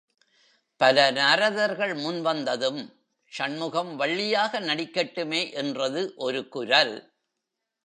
பல 0.81 1.11
நாரதர்கள் 1.11 1.93
முன் 1.95 2.21
வந்ததும், 2.21 2.81
சண்முகம் 3.31 3.99
வள்ளியாக 3.99 4.59
நடிக்கட்டுமே 4.59 5.53
என்றது 5.53 6.13
ஒரு 6.15 6.47
குரல். 6.47 6.95